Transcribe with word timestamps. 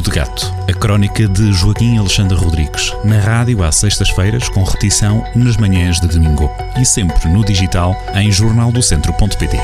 Olho 0.00 0.04
de 0.04 0.10
Gato, 0.12 0.46
a 0.66 0.72
crónica 0.72 1.28
de 1.28 1.52
Joaquim 1.52 1.98
Alexandre 1.98 2.34
Rodrigues, 2.34 2.90
na 3.04 3.18
rádio 3.18 3.62
às 3.62 3.76
sextas-feiras, 3.76 4.48
com 4.48 4.64
repetição 4.64 5.22
nas 5.36 5.58
manhãs 5.58 6.00
de 6.00 6.08
domingo 6.08 6.50
e 6.80 6.86
sempre 6.86 7.28
no 7.28 7.44
digital 7.44 7.94
em 8.14 8.32
jornaldocentro.pt. 8.32 9.58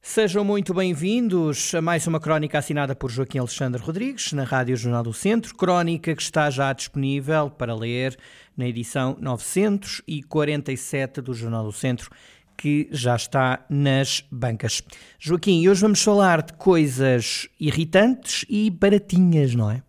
Sejam 0.00 0.42
muito 0.42 0.72
bem-vindos 0.72 1.74
a 1.74 1.82
mais 1.82 2.06
uma 2.06 2.18
crónica 2.18 2.58
assinada 2.58 2.96
por 2.96 3.10
Joaquim 3.10 3.36
Alexandre 3.36 3.82
Rodrigues 3.82 4.32
na 4.32 4.44
Rádio 4.44 4.74
Jornal 4.74 5.02
do 5.02 5.12
Centro, 5.12 5.54
crónica 5.54 6.16
que 6.16 6.22
está 6.22 6.48
já 6.48 6.72
disponível 6.72 7.50
para 7.50 7.74
ler 7.74 8.16
na 8.56 8.66
edição 8.66 9.14
947 9.20 11.20
do 11.20 11.34
Jornal 11.34 11.64
do 11.64 11.72
Centro 11.72 12.10
que 12.56 12.88
já 12.90 13.16
está 13.16 13.64
nas 13.68 14.24
bancas. 14.30 14.82
Joaquim, 15.18 15.68
hoje 15.68 15.80
vamos 15.80 16.02
falar 16.02 16.42
de 16.42 16.52
coisas 16.54 17.48
irritantes 17.60 18.44
e 18.48 18.70
baratinhas, 18.70 19.54
não 19.54 19.70
é? 19.70 19.82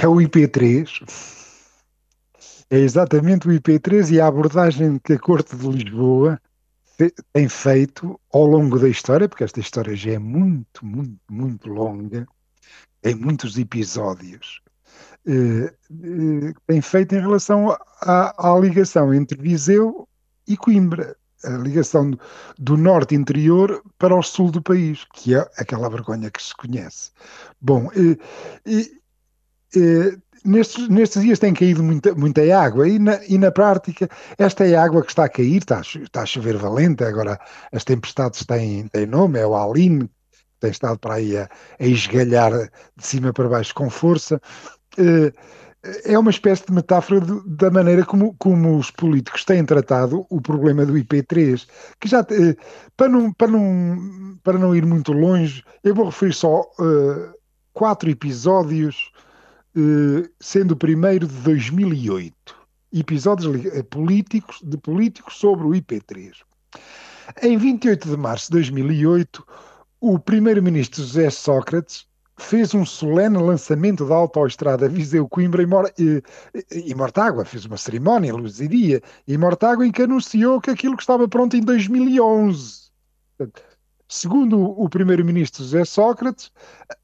É 0.00 0.08
o 0.08 0.16
IP3. 0.16 0.86
É 2.70 2.78
exatamente 2.78 3.48
o 3.48 3.50
IP3 3.50 4.12
e 4.12 4.20
a 4.20 4.26
abordagem 4.26 4.98
que 4.98 5.14
a 5.14 5.18
Corte 5.18 5.56
de 5.56 5.68
Lisboa 5.68 6.40
tem 7.32 7.48
feito 7.48 8.18
ao 8.32 8.46
longo 8.46 8.78
da 8.78 8.88
história, 8.88 9.28
porque 9.28 9.44
esta 9.44 9.60
história 9.60 9.94
já 9.96 10.12
é 10.12 10.18
muito, 10.18 10.84
muito, 10.84 11.18
muito 11.30 11.68
longa, 11.68 12.26
tem 13.00 13.14
muitos 13.14 13.58
episódios, 13.58 14.60
eh, 15.26 15.72
eh, 15.72 16.52
tem 16.66 16.80
feito 16.80 17.14
em 17.14 17.20
relação 17.20 17.76
à, 18.00 18.50
à 18.52 18.58
ligação 18.58 19.12
entre 19.12 19.40
Viseu 19.40 20.08
e 20.46 20.56
Coimbra 20.56 21.16
a 21.44 21.50
ligação 21.50 22.12
do, 22.58 22.76
norte 22.76 23.14
interior 23.14 23.82
para 23.98 24.14
o 24.14 24.22
sul 24.22 24.50
do 24.50 24.62
país, 24.62 25.06
que 25.14 25.34
é 25.34 25.40
aquela 25.56 25.88
vergonha 25.88 26.30
que 26.30 26.42
se 26.42 26.54
conhece. 26.54 27.10
Bom, 27.60 27.90
e, 27.94 28.18
e, 28.66 29.00
e, 29.74 30.18
nestes, 30.44 30.88
nestes 30.88 31.22
dias 31.22 31.38
tem 31.38 31.54
caído 31.54 31.82
muita, 31.82 32.14
muita 32.14 32.42
água 32.56 32.88
e 32.88 32.98
na, 32.98 33.24
e 33.26 33.38
na 33.38 33.50
prática 33.50 34.08
esta 34.38 34.66
é 34.66 34.74
a 34.74 34.84
água 34.84 35.02
que 35.02 35.10
está 35.10 35.24
a 35.24 35.28
cair, 35.28 35.58
está 35.58 35.78
a, 35.78 35.80
está 35.80 36.22
a 36.22 36.26
chover 36.26 36.56
valente, 36.56 37.04
agora 37.04 37.38
as 37.72 37.84
tempestades 37.84 38.44
têm, 38.44 38.88
têm 38.88 39.06
nome, 39.06 39.38
é 39.38 39.46
o 39.46 39.56
Aline, 39.56 40.08
tem 40.60 40.70
estado 40.70 40.98
para 40.98 41.14
aí 41.14 41.36
a, 41.36 41.48
a 41.78 41.84
esgalhar 41.84 42.52
de 42.96 43.06
cima 43.06 43.32
para 43.32 43.48
baixo 43.48 43.74
com 43.74 43.90
força. 43.90 44.40
Uh, 44.98 45.32
é 46.04 46.16
uma 46.16 46.30
espécie 46.30 46.64
de 46.66 46.72
metáfora 46.72 47.20
da 47.20 47.70
maneira 47.70 48.04
como, 48.04 48.34
como, 48.38 48.78
os 48.78 48.90
políticos 48.90 49.44
têm 49.44 49.64
tratado 49.64 50.24
o 50.30 50.40
problema 50.40 50.86
do 50.86 50.94
IP3, 50.94 51.66
que 52.00 52.08
já 52.08 52.20
eh, 52.30 52.56
para 52.96 53.08
não, 53.08 53.32
para 53.32 53.48
não, 53.48 54.38
para 54.44 54.58
não 54.58 54.76
ir 54.76 54.86
muito 54.86 55.12
longe, 55.12 55.64
eu 55.82 55.94
vou 55.94 56.06
referir 56.06 56.34
só 56.34 56.60
uh, 56.60 57.34
quatro 57.72 58.08
episódios, 58.08 59.10
uh, 59.76 60.28
sendo 60.40 60.72
o 60.72 60.76
primeiro 60.76 61.26
de 61.26 61.34
2008, 61.34 62.32
episódios 62.92 63.84
políticos 63.90 64.60
de 64.62 64.76
políticos 64.78 65.34
sobre 65.36 65.66
o 65.66 65.70
IP3. 65.70 66.32
Em 67.42 67.56
28 67.56 68.08
de 68.08 68.16
março 68.16 68.46
de 68.46 68.58
2008, 68.58 69.44
o 70.00 70.18
primeiro-ministro 70.18 71.02
José 71.02 71.28
Sócrates 71.30 72.06
fez 72.38 72.74
um 72.74 72.84
solene 72.84 73.38
lançamento 73.38 74.06
da 74.06 74.14
autoestrada 74.14 74.88
Viseu-Coimbra 74.88 75.62
e, 75.62 75.66
Mor 75.66 75.92
e, 75.98 76.22
e, 76.70 76.94
Mortágua, 76.94 77.44
fez 77.44 77.64
uma 77.64 77.76
cerimónia, 77.76 78.34
luzidia, 78.34 79.02
e 79.26 79.36
Mortágua 79.36 79.86
em 79.86 79.92
que 79.92 80.02
anunciou 80.02 80.60
que 80.60 80.70
aquilo 80.70 80.96
que 80.96 81.02
estava 81.02 81.28
pronto 81.28 81.56
em 81.56 81.60
2011. 81.60 82.90
Segundo 84.08 84.60
o 84.60 84.88
primeiro-ministro 84.88 85.62
José 85.62 85.84
Sócrates, 85.84 86.52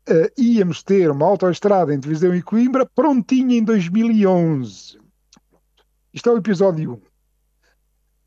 uh, 0.09 0.31
íamos 0.37 0.83
ter 0.83 1.11
uma 1.11 1.27
autoestrada 1.27 1.95
entre 1.95 2.11
Viseu 2.11 2.35
e 2.35 2.43
Coimbra 2.43 2.85
prontinha 2.85 3.57
em 3.57 3.65
2011. 3.65 4.99
Isto 6.13 6.31
é 6.31 6.33
o 6.33 6.39
episódio 6.39 7.03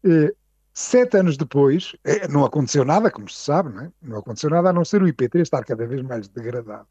1. 0.03 0.09
Uh, 0.09 0.35
Sete 0.73 1.17
anos 1.17 1.35
depois, 1.35 1.95
eh, 2.05 2.27
não 2.29 2.45
aconteceu 2.45 2.85
nada, 2.85 3.11
como 3.11 3.29
se 3.29 3.37
sabe, 3.37 3.73
não, 3.73 3.81
é? 3.81 3.91
não 4.01 4.17
aconteceu 4.19 4.49
nada 4.49 4.69
a 4.69 4.73
não 4.73 4.85
ser 4.85 5.03
o 5.03 5.05
IP3 5.05 5.41
estar 5.41 5.63
cada 5.65 5.85
vez 5.85 6.01
mais 6.01 6.27
degradado. 6.29 6.87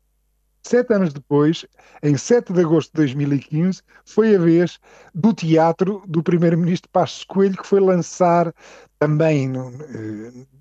Sete 0.63 0.93
anos 0.93 1.15
depois, 1.15 1.65
em 2.03 2.17
7 2.17 2.53
de 2.53 2.61
agosto 2.61 2.91
de 2.91 2.97
2015, 2.97 3.83
foi 4.05 4.35
a 4.35 4.39
vez 4.39 4.79
do 5.15 5.33
teatro 5.33 6.03
do 6.07 6.23
primeiro-ministro 6.23 6.91
Passos 6.93 7.25
Coelho, 7.25 7.57
que 7.57 7.67
foi 7.67 7.81
lançar 7.81 8.55
também 8.99 9.49
num, 9.49 9.71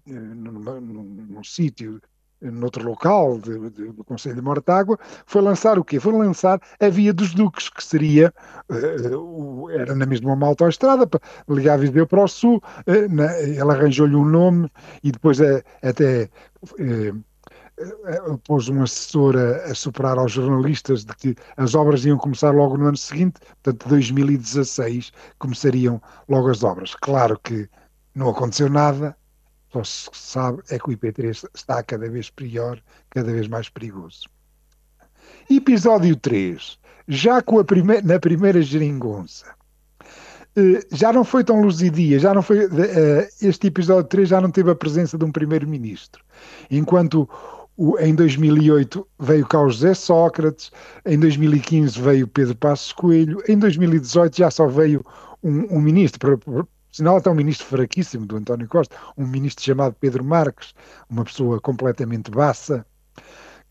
num, 0.06 0.80
num, 0.80 1.04
num 1.30 1.44
sítio 1.44 2.02
noutro 2.42 2.84
local 2.88 3.40
de, 3.40 3.70
de, 3.70 3.92
do 3.92 4.04
Conselho 4.04 4.36
de 4.36 4.42
Mortágua, 4.42 4.98
foi 5.26 5.42
lançar 5.42 5.78
o 5.78 5.84
quê? 5.84 6.00
Foi 6.00 6.14
lançar 6.14 6.62
a 6.80 6.90
Via 6.90 7.14
dos 7.14 7.34
Duques, 7.34 7.70
que 7.70 7.84
seria, 7.84 8.34
uh, 8.70 9.70
era 9.72 9.94
na 9.96 10.06
mesma 10.06 10.34
uma 10.34 10.48
autoestrada, 10.48 11.06
para 11.06 11.20
ligar 11.50 11.78
Viseu 11.78 12.08
para 12.08 12.24
o 12.24 12.28
Sul, 12.28 12.58
uh, 12.58 13.14
na, 13.14 13.26
ela 13.56 13.74
arranjou-lhe 13.74 14.16
um 14.16 14.26
nome 14.26 14.72
e 15.04 15.12
depois 15.12 15.40
até 15.82 16.30
pôs 18.46 18.68
um 18.68 18.84
assessor 18.84 19.36
a, 19.38 19.72
a 19.72 19.76
superar 19.76 20.18
aos 20.18 20.34
jornalistas 20.34 21.06
de 21.06 21.16
que 21.16 21.36
as 21.56 21.76
obras 21.76 22.06
iam 22.06 22.18
começar 22.18 22.52
logo 22.52 22.78
no 22.78 22.88
ano 22.88 22.98
seguinte, 22.98 23.40
portanto 23.64 23.88
2016 23.88 25.12
começariam 25.38 26.02
logo 26.28 26.50
as 26.50 26.64
obras. 26.64 26.96
Claro 26.96 27.40
que 27.40 27.70
não 28.14 28.30
aconteceu 28.30 28.70
nada, 28.70 29.16
só 29.72 29.84
se 29.84 30.10
sabe 30.14 30.62
é 30.70 30.80
que 30.80 30.90
o 30.90 30.98
IP3 30.98 31.48
está 31.54 31.84
cada 31.84 32.10
vez 32.10 32.30
pior, 32.30 32.82
cada 33.10 33.32
vez 33.32 33.48
mais 33.48 33.70
perigoso. 33.70 34.28
Episódio 35.50 36.16
3, 36.16 36.80
já 37.08 37.42
com 37.42 37.60
a 37.60 37.64
prime 37.64 38.02
na 38.02 38.20
primeira 38.20 38.62
geringonça, 38.62 39.54
uh, 40.58 40.96
já 40.96 41.14
não 41.14 41.24
foi 41.24 41.44
tão 41.44 41.62
luzidia, 41.62 42.20
já 42.20 42.34
não 42.34 42.42
foi, 42.42 42.66
uh, 42.66 42.70
este 43.42 43.68
episódio 43.68 44.10
3 44.10 44.30
já 44.30 44.42
não 44.42 44.50
teve 44.50 44.72
a 44.72 44.76
presença 44.76 45.18
de 45.18 45.26
um 45.26 45.32
primeiro-ministro, 45.32 46.24
enquanto 46.70 47.30
em 48.00 48.14
2008 48.14 49.08
veio 49.20 49.48
cá 49.48 49.62
o 49.62 49.70
José 49.70 49.94
Sócrates, 49.94 50.72
em 51.06 51.18
2015 51.18 52.00
veio 52.02 52.28
Pedro 52.28 52.56
Passos 52.56 52.92
Coelho, 52.92 53.42
em 53.48 53.58
2018 53.58 54.38
já 54.38 54.52
só 54.52 54.68
veio 54.68 55.06
um, 55.42 55.78
um 55.78 55.80
ministro, 55.80 56.68
Sinal 56.92 57.18
até 57.18 57.30
um 57.30 57.36
ministro 57.36 57.68
fraquíssimo 57.68 58.26
do 58.26 58.36
António 58.36 58.68
Costa, 58.68 58.96
um 59.18 59.26
ministro 59.26 59.64
chamado 59.64 59.96
Pedro 60.00 60.24
Marques, 60.24 60.74
uma 61.10 61.24
pessoa 61.24 61.60
completamente 61.62 62.32
baça, 62.32 62.86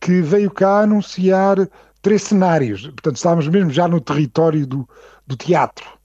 que 0.01 0.23
veio 0.23 0.51
cá 0.51 0.81
anunciar 0.81 1.69
três 2.01 2.23
cenários. 2.23 2.83
Portanto, 2.83 3.17
estávamos 3.17 3.49
mesmo 3.49 3.71
já 3.71 3.89
no 3.89 4.01
território 4.01 4.67
do, 4.67 4.89
do 5.27 5.37
teatro. 5.37 5.99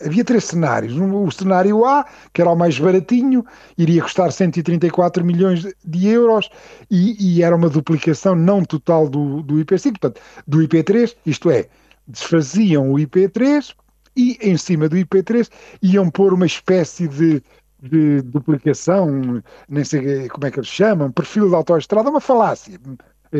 Havia 0.00 0.24
três 0.24 0.44
cenários. 0.44 0.94
O 0.96 1.30
cenário 1.30 1.84
A, 1.84 2.06
que 2.32 2.40
era 2.40 2.50
o 2.50 2.54
mais 2.54 2.78
baratinho, 2.78 3.44
iria 3.76 4.02
custar 4.02 4.30
134 4.30 5.24
milhões 5.24 5.66
de 5.84 6.06
euros 6.06 6.48
e, 6.90 7.16
e 7.18 7.42
era 7.42 7.56
uma 7.56 7.68
duplicação 7.68 8.36
não 8.36 8.62
total 8.62 9.08
do, 9.08 9.42
do 9.42 9.54
IP5, 9.56 9.98
portanto, 9.98 10.20
do 10.46 10.58
IP3, 10.58 11.16
isto 11.26 11.50
é, 11.50 11.68
desfaziam 12.06 12.92
o 12.92 12.96
IP3 12.96 13.74
e 14.18 14.36
em 14.42 14.56
cima 14.56 14.88
do 14.88 14.96
IP3 14.96 15.48
iam 15.80 16.10
pôr 16.10 16.34
uma 16.34 16.44
espécie 16.44 17.06
de, 17.06 17.40
de 17.80 18.20
duplicação, 18.22 19.40
nem 19.68 19.84
sei 19.84 20.28
como 20.28 20.44
é 20.44 20.50
que 20.50 20.58
eles 20.58 20.68
chamam, 20.68 21.12
perfil 21.12 21.48
de 21.48 21.54
autoestrada, 21.54 22.10
uma 22.10 22.20
falácia. 22.20 22.80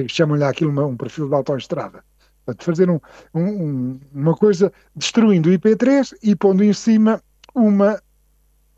Chamam-lhe 0.07 0.45
aquilo 0.45 0.71
uma, 0.71 0.87
um 0.87 0.97
perfil 0.97 1.29
de 1.29 1.35
autoestrada. 1.35 2.05
Portanto, 2.47 2.65
fazer 2.65 2.89
um, 2.89 3.01
um, 3.35 3.99
uma 4.15 4.37
coisa 4.37 4.73
destruindo 4.95 5.51
o 5.51 5.53
IP3 5.53 6.17
e 6.23 6.37
pondo 6.37 6.63
em 6.63 6.73
cima 6.73 7.21
uma. 7.53 8.01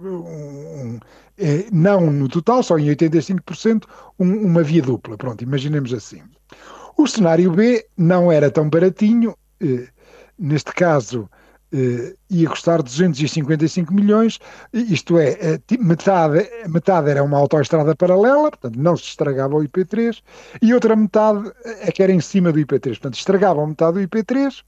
Um, 0.00 0.98
é, 1.36 1.66
não 1.70 2.10
no 2.10 2.28
total, 2.28 2.62
só 2.62 2.78
em 2.78 2.86
85%, 2.86 3.84
um, 4.18 4.46
uma 4.46 4.62
via 4.62 4.80
dupla. 4.80 5.18
Pronto, 5.18 5.42
imaginemos 5.42 5.92
assim. 5.92 6.22
O 6.96 7.06
cenário 7.06 7.52
B 7.52 7.86
não 7.96 8.32
era 8.32 8.50
tão 8.50 8.70
baratinho, 8.70 9.36
eh, 9.60 9.88
neste 10.38 10.72
caso 10.72 11.28
Uh, 11.72 12.16
ia 12.28 12.48
custar 12.48 12.82
255 12.82 13.94
milhões, 13.94 14.40
isto 14.72 15.18
é, 15.18 15.38
eh, 15.40 15.60
metade, 15.78 16.48
metade 16.68 17.10
era 17.10 17.22
uma 17.22 17.38
autoestrada 17.38 17.94
paralela, 17.94 18.50
portanto 18.50 18.76
não 18.76 18.96
se 18.96 19.04
estragava 19.04 19.54
o 19.54 19.62
IP3, 19.62 20.20
e 20.60 20.74
outra 20.74 20.96
metade 20.96 21.48
é 21.64 21.92
que 21.92 22.02
era 22.02 22.10
em 22.10 22.20
cima 22.20 22.50
do 22.50 22.58
IP3, 22.58 22.82
portanto 22.98 23.14
estragavam 23.14 23.68
metade 23.68 23.92
do 23.94 24.00
IP3 24.00 24.64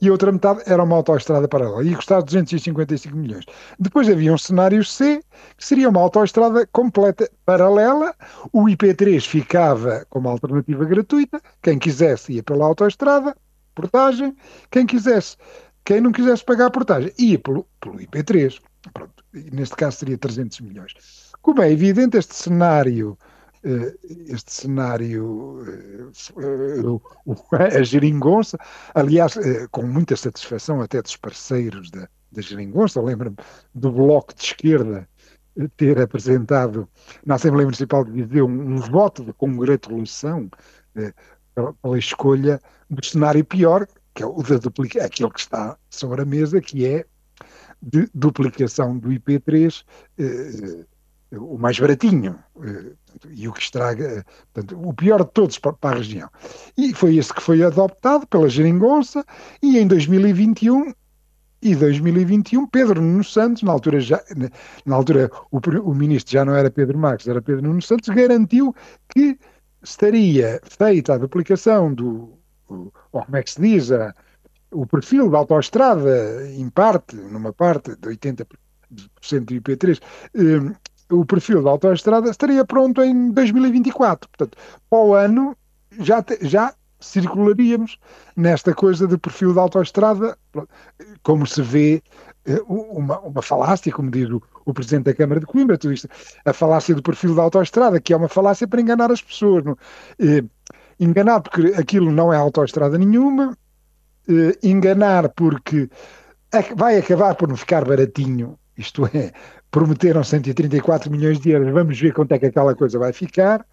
e 0.00 0.10
outra 0.10 0.30
metade 0.30 0.62
era 0.66 0.82
uma 0.82 0.96
autoestrada 0.96 1.48
paralela, 1.48 1.82
ia 1.82 1.96
custar 1.96 2.22
255 2.22 3.16
milhões. 3.16 3.44
Depois 3.78 4.08
havia 4.08 4.32
um 4.32 4.38
cenário 4.38 4.84
C, 4.84 5.22
que 5.56 5.64
seria 5.64 5.88
uma 5.88 6.00
autoestrada 6.00 6.66
completa 6.72 7.30
paralela, 7.44 8.14
o 8.52 8.64
IP3 8.64 9.20
ficava 9.26 10.04
como 10.10 10.28
alternativa 10.28 10.84
gratuita, 10.84 11.40
quem 11.62 11.78
quisesse 11.78 12.34
ia 12.34 12.42
pela 12.42 12.66
autoestrada, 12.66 13.34
portagem, 13.74 14.36
quem 14.70 14.86
quisesse 14.86 15.36
quem 15.86 16.00
não 16.00 16.12
quisesse 16.12 16.44
pagar 16.44 16.66
a 16.66 16.70
portagem 16.70 17.12
ia 17.18 17.38
pelo, 17.38 17.66
pelo 17.80 17.96
IP3. 17.96 18.60
Pronto, 18.92 19.24
neste 19.32 19.74
caso 19.76 19.98
seria 19.98 20.18
300 20.18 20.60
milhões. 20.60 20.92
Como 21.40 21.62
é 21.62 21.70
evidente, 21.70 22.18
este 22.18 22.34
cenário 22.34 23.16
eh, 23.66 23.96
este 24.28 24.52
cenário, 24.52 25.64
eh, 26.38 27.76
a 27.78 27.82
geringonça, 27.82 28.56
aliás, 28.94 29.36
eh, 29.36 29.66
com 29.72 29.82
muita 29.82 30.14
satisfação 30.14 30.80
até 30.80 31.02
dos 31.02 31.16
parceiros 31.16 31.90
da, 31.90 32.08
da 32.30 32.42
geringonça, 32.42 33.00
lembro-me 33.00 33.36
do 33.74 33.90
Bloco 33.90 34.32
de 34.34 34.42
Esquerda 34.42 35.08
ter 35.76 36.00
apresentado 36.00 36.88
na 37.24 37.34
Assembleia 37.36 37.64
Municipal 37.66 38.04
de 38.04 38.12
Viseu 38.12 38.46
um, 38.46 38.76
voto 38.76 39.24
de 39.24 39.32
congratulação 39.32 40.48
pela 41.82 41.98
escolha 41.98 42.60
do 42.90 43.04
cenário 43.04 43.44
pior, 43.44 43.88
que 44.16 44.22
é 44.22 44.26
o 44.26 44.42
da 44.42 44.56
duplica, 44.56 45.04
aquele 45.04 45.30
que 45.30 45.40
está 45.40 45.76
sobre 45.90 46.22
a 46.22 46.24
mesa, 46.24 46.58
que 46.58 46.86
é 46.86 47.04
de 47.82 48.08
duplicação 48.14 48.98
do 48.98 49.10
IP3, 49.10 49.84
o 51.32 51.58
mais 51.58 51.78
baratinho 51.78 52.38
eh, 52.62 52.92
e 53.30 53.46
o 53.46 53.52
que 53.52 53.60
estraga, 53.60 54.24
portanto, 54.54 54.80
o 54.80 54.94
pior 54.94 55.22
de 55.22 55.30
todos 55.32 55.58
para, 55.58 55.74
para, 55.74 55.96
a 55.96 55.98
região. 55.98 56.30
E 56.78 56.94
foi 56.94 57.16
esse 57.16 57.34
que 57.34 57.42
foi 57.42 57.62
adoptado 57.62 58.26
pela 58.26 58.48
Geringonça 58.48 59.22
e 59.62 59.78
em 59.78 59.86
2021 59.86 60.94
e 61.60 61.74
2021 61.74 62.66
Pedro 62.68 63.02
Nuno 63.02 63.24
Santos, 63.24 63.62
na 63.62 63.72
altura 63.72 64.00
já, 64.00 64.22
na 64.86 64.96
altura 64.96 65.30
o, 65.50 65.58
o 65.58 65.94
ministro 65.94 66.32
já 66.32 66.42
não 66.42 66.54
era 66.54 66.70
Pedro 66.70 66.96
Marques, 66.96 67.28
era 67.28 67.42
Pedro 67.42 67.62
Nuno 67.62 67.82
Santos, 67.82 68.08
garantiu 68.08 68.74
que 69.08 69.38
estaria 69.82 70.58
feita 70.64 71.14
a 71.14 71.18
duplicação 71.18 71.92
do, 71.92 72.35
ou 72.68 72.92
como 73.10 73.36
é 73.36 73.42
que 73.42 73.50
se 73.50 73.60
diz, 73.60 73.90
a, 73.90 74.14
o 74.70 74.86
perfil 74.86 75.30
da 75.30 75.38
autoestrada, 75.38 76.48
em 76.50 76.68
parte, 76.68 77.16
numa 77.16 77.52
parte 77.52 77.96
de 77.96 78.08
80% 78.08 78.46
do 78.90 79.54
IP3, 79.54 80.00
o 81.10 81.24
perfil 81.24 81.62
da 81.62 81.70
autoestrada 81.70 82.30
estaria 82.30 82.64
pronto 82.64 83.02
em 83.02 83.30
2024. 83.30 84.28
Portanto, 84.28 84.58
para 84.90 84.98
o 84.98 85.14
ano 85.14 85.56
já, 85.98 86.22
te, 86.22 86.38
já 86.42 86.74
circularíamos 87.00 87.98
nesta 88.36 88.74
coisa 88.74 89.06
de 89.06 89.16
perfil 89.16 89.54
da 89.54 89.62
autoestrada, 89.62 90.36
como 91.22 91.46
se 91.46 91.62
vê 91.62 92.02
eh, 92.46 92.60
uma, 92.66 93.20
uma 93.20 93.42
falácia, 93.42 93.92
como 93.92 94.10
diz 94.10 94.28
o, 94.30 94.42
o, 94.64 94.74
Presidente 94.74 95.04
da 95.04 95.14
Câmara 95.14 95.40
de 95.40 95.46
Coimbra, 95.46 95.78
tudo 95.78 95.92
isto, 95.92 96.08
a 96.44 96.52
falácia 96.52 96.94
do 96.94 97.02
perfil 97.02 97.34
da 97.34 97.42
autoestrada, 97.42 98.00
que 98.00 98.12
é 98.12 98.16
uma 98.16 98.28
falácia 98.28 98.66
para 98.66 98.80
enganar 98.80 99.12
as 99.12 99.22
pessoas. 99.22 99.64
Não? 99.64 99.76
Enganar 100.98 101.40
porque 101.40 101.74
aquilo 101.78 102.10
não 102.10 102.32
é 102.32 102.36
autoestrada 102.36 102.96
nenhuma, 102.98 103.56
eh, 104.28 104.58
enganar 104.62 105.28
porque 105.30 105.90
vai 106.74 106.96
acabar 106.98 107.34
por 107.34 107.48
não 107.48 107.56
ficar 107.56 107.84
baratinho, 107.84 108.58
isto 108.78 109.04
é, 109.06 109.32
prometeram 109.70 110.24
134 110.24 111.10
milhões 111.10 111.38
de 111.38 111.50
euros, 111.50 111.72
vamos 111.72 112.00
ver 112.00 112.12
quanto 112.12 112.32
é 112.32 112.38
que 112.38 112.46
aquela 112.46 112.74
coisa 112.74 112.98
vai 112.98 113.12
ficar, 113.12 113.64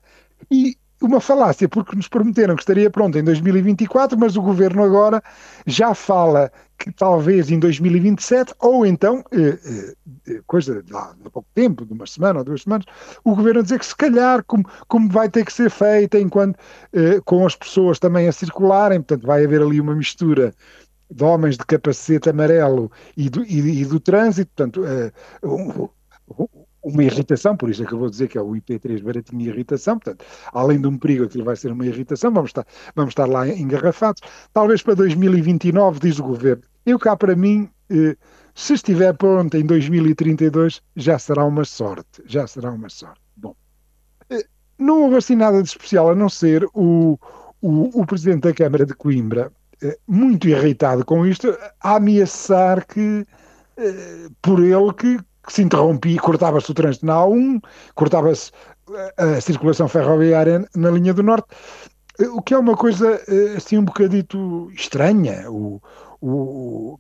e 0.52 0.75
uma 1.06 1.20
falácia, 1.20 1.68
porque 1.68 1.96
nos 1.96 2.08
prometeram 2.08 2.56
que 2.56 2.62
estaria 2.62 2.90
pronto 2.90 3.18
em 3.18 3.24
2024, 3.24 4.18
mas 4.18 4.36
o 4.36 4.42
governo 4.42 4.84
agora 4.84 5.22
já 5.66 5.94
fala 5.94 6.52
que 6.78 6.92
talvez 6.92 7.50
em 7.50 7.60
2027, 7.60 8.54
ou 8.60 8.86
então, 8.86 9.24
eh, 9.32 9.58
eh, 10.28 10.42
coisa 10.46 10.84
de, 10.84 10.96
há 10.96 11.14
pouco 11.32 11.48
tempo, 11.54 11.86
de 11.86 11.94
uma 11.94 12.06
semana 12.06 12.40
ou 12.40 12.46
duas 12.46 12.64
semanas, 12.64 12.86
o 13.24 13.36
governo 13.36 13.62
a 13.62 13.64
dizer 13.64 13.80
que 13.80 13.86
se 13.86 13.96
calhar, 13.96 14.44
como, 14.46 14.66
como 14.88 15.10
vai 15.10 15.30
ter 15.30 15.46
que 15.46 15.54
ser 15.54 15.70
feita, 15.70 16.20
enquanto 16.20 16.58
eh, 16.92 17.22
com 17.24 17.46
as 17.46 17.56
pessoas 17.56 18.00
também 18.00 18.28
a 18.28 18.32
circularem, 18.32 19.00
portanto 19.00 19.26
vai 19.26 19.46
haver 19.46 19.62
ali 19.62 19.80
uma 19.80 19.96
mistura 19.96 20.54
de 21.10 21.24
homens 21.24 21.58
de 21.58 21.66
capacete 21.66 22.30
amarelo 22.30 22.92
e 23.16 23.30
do, 23.30 23.44
e, 23.44 23.82
e 23.82 23.86
do 23.86 24.00
trânsito, 24.00 24.52
portanto, 24.56 24.82
uh, 24.82 25.90
uma 26.83 27.03
irritação, 27.03 27.56
por 27.56 27.69
isso 27.69 27.83
é 27.83 27.85
que 27.85 27.94
eu 27.94 28.00
vou 28.00 28.09
dizer 28.09 28.27
que 28.27 28.38
é 28.38 28.41
o 28.41 28.51
IP3 28.51 29.01
baratinho 29.01 29.44
de 29.44 29.50
irritação, 29.50 29.97
portanto, 29.97 30.25
além 30.51 30.80
de 30.80 30.88
um 30.88 30.97
perigo, 30.97 31.24
aquilo 31.24 31.45
vai 31.45 31.56
ser 31.56 31.71
uma 31.71 31.85
irritação, 31.85 32.31
vamos 32.31 32.50
estar, 32.50 32.65
vamos 32.95 33.12
estar 33.12 33.25
lá 33.25 33.47
engarrafados. 33.47 34.21
Talvez 34.51 34.81
para 34.81 34.95
2029, 34.95 36.00
diz 36.00 36.19
o 36.19 36.24
governo. 36.24 36.63
Eu 36.85 37.00
cá 37.00 37.15
para 37.15 37.35
mim, 37.35 37.69
eh, 37.89 38.18
se 38.53 38.74
estiver 38.74 39.13
pronto 39.13 39.56
em 39.56 39.65
2032, 39.65 40.81
já 40.95 41.18
será 41.18 41.45
uma 41.45 41.63
sorte, 41.63 42.21
já 42.25 42.45
será 42.45 42.71
uma 42.71 42.89
sorte. 42.89 43.21
Bom, 43.38 43.56
eh, 44.30 44.45
não 44.77 45.03
houve 45.03 45.15
assim 45.15 45.35
nada 45.35 45.63
de 45.63 45.69
especial, 45.69 46.09
a 46.09 46.15
não 46.15 46.27
ser 46.27 46.65
o, 46.74 47.18
o, 47.62 48.01
o 48.01 48.06
Presidente 48.06 48.41
da 48.41 48.53
Câmara 48.53 48.85
de 48.85 48.94
Coimbra, 48.94 49.51
eh, 49.81 49.97
muito 50.06 50.50
irritado 50.50 51.06
com 51.06 51.25
isto, 51.25 51.57
a 51.81 51.95
ameaçar 51.95 52.85
que, 52.85 53.25
por 54.41 54.59
ele, 54.59 54.94
que, 54.94 55.18
que 55.45 55.54
se 55.54 55.62
interrompia, 55.62 56.19
cortava-se 56.19 56.72
o 56.72 56.74
trânsito 56.74 57.06
na 57.06 57.16
A1, 57.16 57.62
cortava-se 57.95 58.51
a 59.18 59.42
circulação 59.42 59.88
ferroviária 59.88 60.68
na 60.75 60.90
linha 60.92 61.13
do 61.13 61.24
Norte, 61.24 61.48
eh, 62.19 62.28
o 62.28 62.42
que 62.42 62.54
é 62.54 62.57
uma 62.57 62.75
coisa 62.75 63.22
assim 63.56 63.78
um 63.78 63.86
bocadito 63.86 64.72
estranha. 64.74 65.50
O, 65.50 65.81
o, 66.22 67.00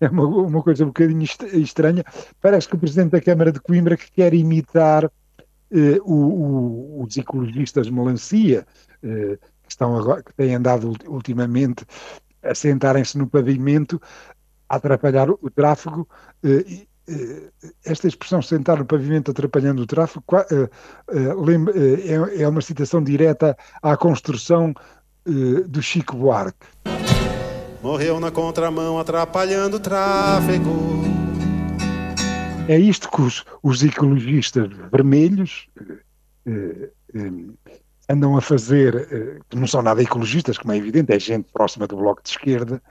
é 0.00 0.08
uma, 0.08 0.26
uma 0.26 0.62
coisa 0.62 0.84
um 0.84 0.88
bocadinho 0.88 1.22
estranha. 1.22 2.04
Parece 2.40 2.68
que 2.68 2.74
o 2.74 2.78
Presidente 2.78 3.10
da 3.10 3.20
Câmara 3.20 3.52
de 3.52 3.60
Coimbra 3.60 3.96
que 3.96 4.10
quer 4.10 4.34
imitar 4.34 5.10
eh, 5.70 5.98
o, 6.04 6.14
o, 6.14 7.02
os 7.04 7.16
ecologistas 7.16 7.90
Melancia, 7.90 8.66
eh, 9.02 9.38
estão 9.68 9.96
agora, 9.96 10.22
que 10.22 10.32
têm 10.34 10.54
andado 10.54 10.94
ultimamente 11.06 11.84
a 12.42 12.54
sentarem-se 12.54 13.18
no 13.18 13.26
pavimento 13.26 14.00
a 14.68 14.76
atrapalhar 14.76 15.30
o, 15.30 15.50
tráfego. 15.50 16.08
Eh, 16.42 16.64
eh, 16.66 16.86
esta 17.84 18.08
expressão 18.08 18.40
sentar 18.40 18.78
no 18.78 18.84
pavimento 18.84 19.30
atrapalhando 19.30 19.82
o 19.82 19.86
tráfego 19.86 20.24
eh, 20.50 20.68
é, 22.06 22.42
é 22.42 22.48
uma 22.48 22.60
citação 22.60 23.02
direta 23.02 23.56
à 23.82 23.96
construção 23.96 24.74
do 25.66 25.80
Chico 25.80 26.16
Buarque. 26.16 26.66
Morreu 27.82 28.20
na 28.20 28.30
contramão 28.30 28.98
atrapalhando 28.98 29.78
o 29.78 29.80
tráfego. 29.80 31.02
É 32.68 32.78
isto 32.78 33.10
que 33.10 33.22
os, 33.22 33.44
os 33.62 33.82
ecologistas 33.82 34.68
vermelhos 34.92 35.66
andam 38.08 38.36
a 38.36 38.40
fazer, 38.40 39.08
eh, 39.10 39.40
que 39.48 39.56
não 39.56 39.66
são 39.66 39.82
nada 39.82 40.02
ecologistas, 40.02 40.58
como 40.58 40.72
é 40.72 40.76
evidente, 40.76 41.12
é 41.12 41.18
gente 41.18 41.50
próxima 41.52 41.86
do 41.86 41.96
Bloco 41.96 42.22
de 42.22 42.30
Esquerda, 42.30 42.82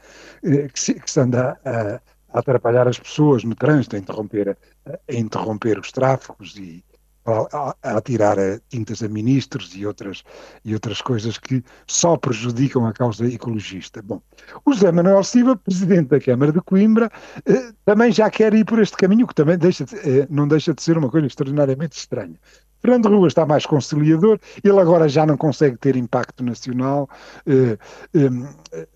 eh, 0.43 0.67
que 0.67 0.79
se, 0.79 0.93
que 0.95 1.09
se 1.09 1.19
anda 1.19 1.59
a, 1.63 1.95
a, 1.95 2.01
atrapalhar 2.33 2.87
as 2.87 2.99
pessoas 2.99 3.43
no 3.43 3.55
trânsito, 3.55 3.95
a 3.95 3.99
interromper, 3.99 4.57
a 4.85 5.13
interromper 5.13 5.79
os 5.79 5.91
tráfegos 5.91 6.55
e 6.57 6.83
a, 7.25 7.75
a 7.81 8.01
tintas 8.69 9.01
a 9.01 9.07
ministros 9.07 9.73
e 9.75 9.85
outras, 9.85 10.23
e 10.65 10.73
outras 10.73 11.01
coisas 11.01 11.37
que 11.37 11.63
só 11.87 12.17
prejudicam 12.17 12.85
a 12.85 12.93
causa 12.93 13.25
ecologista. 13.25 14.01
Bom, 14.01 14.21
o 14.65 14.73
José 14.73 14.91
Manuel 14.91 15.23
Silva, 15.23 15.55
presidente 15.55 16.09
da 16.09 16.19
Câmara 16.19 16.51
de 16.51 16.61
Coimbra, 16.61 17.09
eh, 17.45 17.71
também 17.85 18.11
já 18.11 18.29
quer 18.29 18.53
ir 18.53 18.65
por 18.65 18.79
este 18.79 18.97
caminho, 18.97 19.27
que 19.27 19.35
também 19.35 19.57
deixa 19.57 19.85
de, 19.85 20.27
não 20.29 20.47
deixa 20.47 20.73
de 20.73 20.81
ser 20.81 20.97
uma 20.97 21.09
coisa 21.09 21.27
extraordinariamente 21.27 21.97
estranha. 21.97 22.37
Fernando 22.81 23.07
Rua 23.07 23.29
está 23.29 23.45
mais 23.45 23.65
conciliador, 23.65 24.37
ele 24.61 24.79
agora 24.79 25.07
já 25.07 25.25
não 25.25 25.37
consegue 25.37 25.77
ter 25.77 25.95
impacto 25.95 26.43
nacional. 26.43 27.09
Eh, 27.47 27.77
eh, 28.13 28.87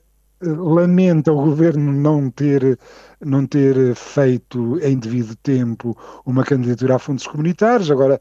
lamenta 0.42 1.32
o 1.32 1.44
governo 1.44 1.92
não 1.92 2.30
ter, 2.30 2.80
não 3.22 3.46
ter 3.46 3.96
feito 3.96 4.80
em 4.80 4.98
devido 4.98 5.36
tempo 5.38 5.98
uma 6.26 6.44
candidatura 6.44 6.96
a 6.96 7.00
fundos 7.00 7.26
comunitários, 7.26 7.90
agora 7.90 8.20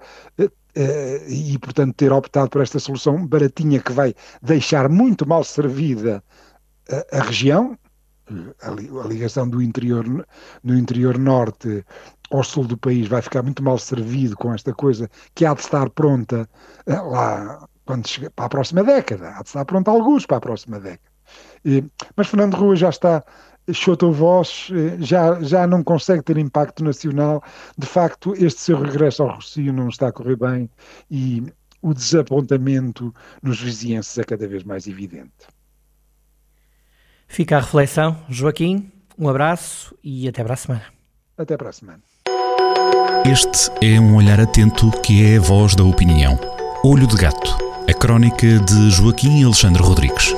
eh, 0.77 1.27
e 1.29 1.59
portanto 1.59 1.95
ter 1.95 2.13
optado 2.13 2.51
por 2.51 2.63
esta 2.63 2.79
solução 2.79 3.27
baratinha 3.27 3.81
que 3.81 3.93
vai 3.93 4.15
deixar 4.43 4.89
muito 4.89 5.27
mal 5.27 5.43
servida 5.43 6.23
a, 6.91 7.19
a 7.19 7.23
região, 7.23 7.79
a, 8.63 8.71
a, 8.71 9.09
ligação 9.09 9.49
do 9.49 9.63
interior, 9.63 10.05
no 10.63 10.77
interior 10.77 11.19
norte 11.19 11.85
ao 12.31 12.43
sul 12.43 12.67
do 12.67 12.77
país 12.77 13.09
vai 13.09 13.23
ficar 13.23 13.43
muito 13.43 13.63
mal 13.63 13.79
servido 13.79 14.37
com 14.37 14.53
esta 14.53 14.75
coisa 14.75 15.09
que 15.35 15.47
há 15.47 15.55
de 15.55 15.61
estar 15.61 15.89
pronta 15.91 16.49
eh, 16.87 17.01
lá 17.01 17.67
quando 17.87 18.07
chega, 18.09 18.31
para 18.31 18.47
a 18.47 18.49
próxima 18.49 18.85
década, 18.85 19.31
há 19.31 19.43
de 19.43 19.49
estar 19.49 19.65
pronta 19.65 19.91
alguns 19.91 20.27
para 20.27 20.39
a 20.39 20.41
próxima 20.41 20.81
década. 20.81 21.16
E, 21.65 21.85
mas 22.17 22.29
Fernando 22.29 22.55
Rua 22.55 22.77
já 22.77 22.89
está 22.89 23.25
chota 23.73 24.07
voz, 24.07 24.69
eh, 24.73 24.97
já, 25.01 25.41
já 25.43 25.67
não 25.67 25.83
consegue 25.83 26.23
ter 26.23 26.39
impacto 26.39 26.85
nacional. 26.85 27.43
De 27.77 27.87
facto, 27.87 28.35
este 28.35 28.61
seu 28.61 28.81
regresso 28.81 29.23
ao 29.23 29.35
Rocio 29.35 29.73
não 29.73 29.89
está 29.89 30.09
a 30.09 30.13
correr 30.13 30.37
bem 30.37 30.71
e 31.11 31.43
o 31.83 31.93
desapontamento 31.93 33.15
nos 33.43 33.61
vizinhenses 33.61 34.17
é 34.19 34.25
cada 34.25 34.47
vez 34.47 34.65
mais 34.65 34.87
evidente. 34.87 35.31
Fica 37.29 37.57
a 37.57 37.61
reflexão. 37.61 38.17
Joaquim, 38.29 38.91
um 39.19 39.29
abraço 39.29 39.97
e 40.03 40.29
até 40.29 40.43
para 40.45 40.55
a 40.55 40.57
semana. 40.57 40.85
Até 41.37 41.57
para 41.57 41.71
a 41.71 41.73
semana. 41.73 42.01
Este 43.25 43.71
é 43.83 43.99
um 44.01 44.17
olhar 44.17 44.41
atento 44.41 44.91
que 45.03 45.25
é 45.25 45.37
a 45.37 45.41
voz 45.41 45.75
da 45.75 45.83
opinião. 45.83 46.39
Olho 46.85 47.07
de 47.07 47.17
Gato, 47.17 47.59
a 47.89 47.93
crónica 47.93 48.61
de 48.61 48.91
Joaquim 48.91 49.43
Alexandre 49.45 49.83
Rodrigues. 49.83 50.33